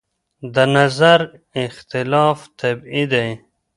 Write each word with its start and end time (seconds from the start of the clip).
د 0.53 0.55
نظر 0.75 1.19
اختلاف 1.65 2.39
طبیعي 2.61 3.03
دی. 3.13 3.27